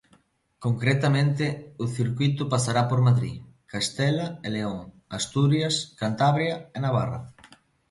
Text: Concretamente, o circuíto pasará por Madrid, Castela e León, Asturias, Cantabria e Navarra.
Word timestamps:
Concretamente, 0.65 1.45
o 1.83 1.85
circuíto 1.97 2.43
pasará 2.53 2.81
por 2.89 2.99
Madrid, 3.07 3.35
Castela 3.71 4.27
e 4.45 4.47
León, 4.55 4.79
Asturias, 5.19 5.75
Cantabria 6.01 6.55
e 6.75 6.77
Navarra. 6.85 7.19